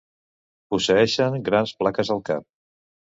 [0.73, 2.49] Posseeixen grans plaques al cap.